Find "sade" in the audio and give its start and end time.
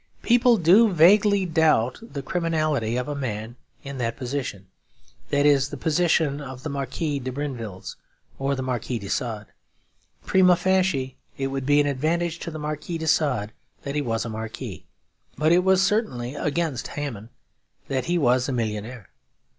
9.11-9.45, 13.05-13.51